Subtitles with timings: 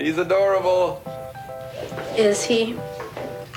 [0.00, 0.98] He's adorable.
[2.16, 2.74] Is he?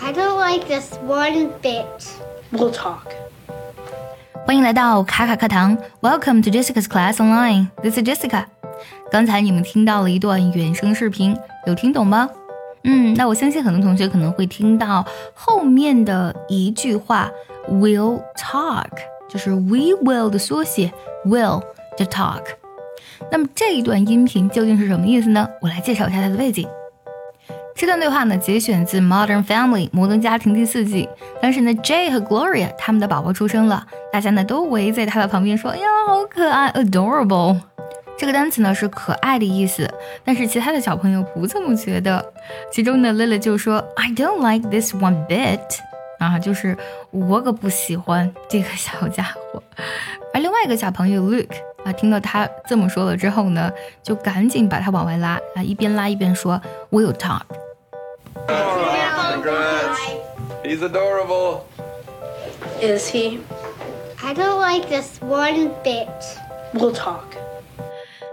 [0.01, 1.85] I don't like this one bit.
[2.51, 3.11] We'll talk.
[4.45, 7.67] 欢迎来到卡卡课堂，Welcome to Jessica's Class Online.
[7.83, 8.45] This is Jessica.
[9.11, 11.37] 刚才你们听到了一段原声视频，
[11.67, 12.29] 有听懂吗？
[12.83, 17.29] 嗯，那我相信很多同学可能会听到后面的一句话，
[17.69, 18.87] will talk，
[19.27, 20.91] 就是 we will 的缩写，
[21.25, 21.61] will
[21.97, 22.41] 的 talk。
[23.30, 25.48] 那么这一段音频究竟是什么意思呢？
[25.60, 26.68] 我来介绍一下它的背景。
[27.76, 31.08] 这段对话呢，节选自《Modern Family》摩登家庭第四季。
[31.42, 37.60] 当时呢，Jay 和 Gloria 他们的宝宝出生了，大家呢都围在他的旁边说：“哎呀，好可爱，adorable。”
[38.16, 39.92] 这个单词呢是可爱的意思，
[40.24, 42.24] 但是其他的小朋友不这么觉得。
[42.70, 45.58] 其中呢，Lily 就说：“I don't like this one bit。”
[46.20, 46.78] 啊，就是
[47.10, 49.60] 我可不喜欢这个小家伙。
[50.32, 53.70] 而另外一个小朋友 Luke 啊，听到他这么说了之后呢，
[54.02, 56.60] 就赶紧把他往外拉啊，一边拉一边说
[56.90, 57.42] ：“We'll talk。”
[58.46, 59.98] Congrats.
[60.64, 61.60] He's adorable.
[62.80, 63.38] Is he?
[64.22, 66.08] I don't like this one bit.
[66.72, 67.36] We'll talk.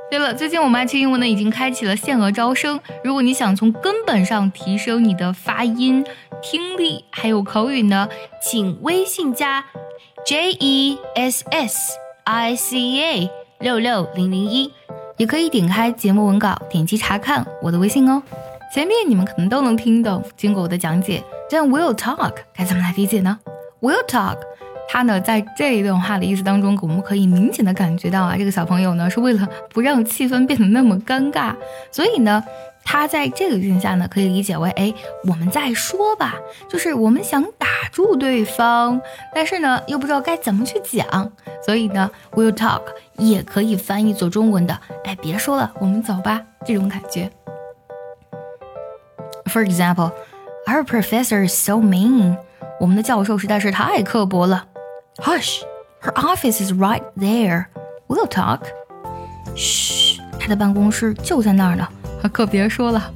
[0.10, 2.80] 对了，最近我们爱趣英文呢已经开启了限额招生。
[3.04, 6.06] 如果你想从根本上提升你的发音、
[6.42, 8.08] 听力还有口语呢，
[8.42, 9.66] 请微信加
[10.26, 11.94] J E S S
[12.24, 13.30] I C A
[13.62, 14.72] 六六零零一，
[15.18, 18.22] 也可以点开节目文稿，点击查看我的微信哦。
[18.74, 23.38] 前面你们可能都能听懂，经过我的讲解，这样 will talk 该怎么来理解呢
[23.82, 24.38] ？will talk。
[24.90, 31.56] 他呢，在这一段话的意思当中，我们可以明显的感觉到啊，这个小朋友呢是为了不让气氛变得那么尴尬，
[31.92, 32.44] 所以呢，
[32.84, 34.94] 他在这个语境下呢，可以理解为，哎，
[35.28, 36.36] 我们再说吧，
[36.68, 37.46] 就是我们想
[37.82, 39.02] 打住对方，
[39.34, 41.32] 但是呢，又不知道该怎么去讲，
[41.66, 42.82] 所以呢，we'll talk
[43.18, 47.32] 也可以翻译做中文的，哎，别说了，我们走吧，这种感觉。
[49.46, 50.12] For example,
[50.68, 52.38] our professor is so mean.
[52.80, 54.68] 我们的教授实在是太刻薄了。
[55.18, 55.62] Hush,
[56.04, 57.66] her office is right there.
[58.08, 58.60] We'll talk.
[59.56, 61.88] 嘘，她的办公室就在那儿呢，
[62.32, 63.12] 可别说了。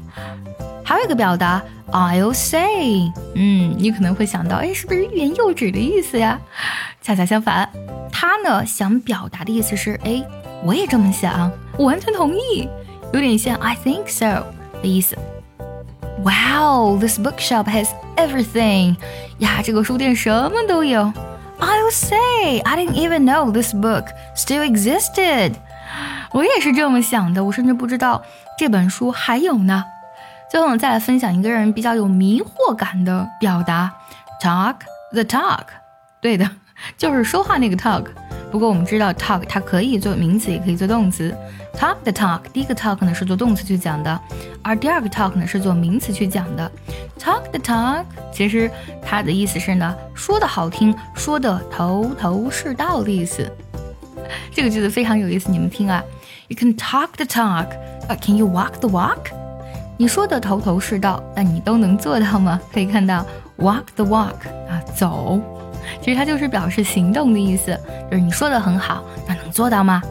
[0.85, 3.12] 还有一个表达，I'll say。
[3.34, 6.40] 嗯，你可能会想到，哎，是不是欲言又止的意思呀？
[7.01, 7.68] 恰恰相反，
[8.12, 10.23] 他呢想表达的意思是，哎，
[10.63, 12.69] 我也这么想，我完全同意，
[13.12, 14.46] 有点像 I think so
[14.81, 15.18] 的意思。
[16.23, 18.96] Wow, this bookshop has everything.
[19.40, 21.12] 呀，这个书店什么都有。
[21.59, 25.53] I'll say, I didn't even know this book still existed.
[26.31, 28.22] 我也是这么想的，我甚至不知道
[28.57, 29.84] 这本书还有呢。
[30.50, 33.91] 最后，我们再来分享一个让人比较有迷惑感的表达
[34.41, 34.75] ：talk
[35.11, 35.66] the talk。
[36.22, 36.50] 对的，
[36.97, 38.06] 就是说话那个 talk。
[38.51, 41.35] 不过我们知道 talk 它可以做名词，也可以做动词。
[41.78, 44.17] talk the talk，第一个 talk 呢是做动词去讲的，
[44.63, 46.72] 而第二个 talk 呢是做名词去讲的。
[47.19, 53.51] talk the talk，其实它的意思是呢，说的好听，说的头头是道的意思。
[54.53, 56.01] 这个句子非常有意思，你们听啊
[56.47, 59.31] ，You can talk the talk，but can you walk the walk？
[59.97, 62.59] 你说的头头是道，那你都能做到吗？
[62.73, 63.25] 可以看到
[63.59, 64.33] walk the walk
[64.69, 65.39] 啊，走。
[66.01, 67.79] 其实它就是表示行动的意思，
[68.11, 70.01] 就是你说的很好，那能做到吗？